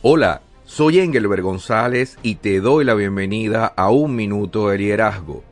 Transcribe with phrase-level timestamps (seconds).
[0.00, 5.42] Hola, soy Engelbert González y te doy la bienvenida a Un Minuto de Liderazgo.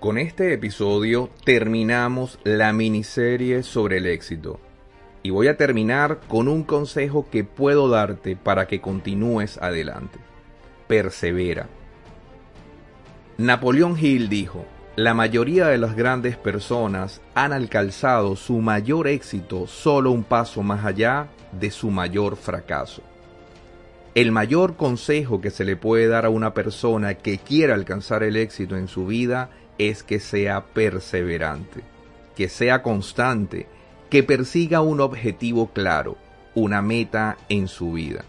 [0.00, 4.58] Con este episodio terminamos la miniserie sobre el éxito.
[5.22, 10.18] Y voy a terminar con un consejo que puedo darte para que continúes adelante.
[10.86, 11.68] Persevera.
[13.36, 14.64] Napoleón Hill dijo,
[14.96, 20.86] la mayoría de las grandes personas han alcanzado su mayor éxito solo un paso más
[20.86, 23.02] allá de su mayor fracaso.
[24.16, 28.36] El mayor consejo que se le puede dar a una persona que quiera alcanzar el
[28.36, 31.82] éxito en su vida es que sea perseverante,
[32.34, 33.66] que sea constante,
[34.08, 36.16] que persiga un objetivo claro,
[36.54, 38.24] una meta en su vida.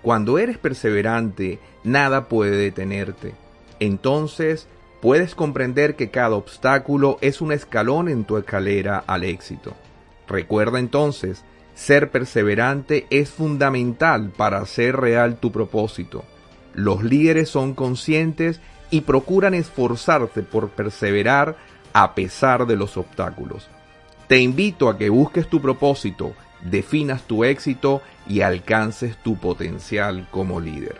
[0.00, 3.34] Cuando eres perseverante, nada puede detenerte.
[3.80, 4.66] Entonces,
[5.02, 9.74] puedes comprender que cada obstáculo es un escalón en tu escalera al éxito.
[10.26, 11.44] Recuerda entonces
[11.74, 16.24] ser perseverante es fundamental para hacer real tu propósito.
[16.74, 21.56] Los líderes son conscientes y procuran esforzarse por perseverar
[21.92, 23.68] a pesar de los obstáculos.
[24.28, 30.60] Te invito a que busques tu propósito, definas tu éxito y alcances tu potencial como
[30.60, 30.96] líder.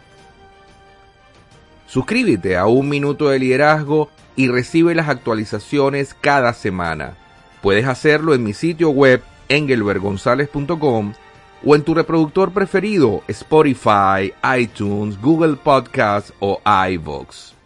[1.86, 7.16] Suscríbete a Un Minuto de Liderazgo y recibe las actualizaciones cada semana.
[7.60, 11.12] Puedes hacerlo en mi sitio web engelbergonzalez.com
[11.64, 17.61] o en tu reproductor preferido, Spotify, iTunes, Google Podcast o iVoox.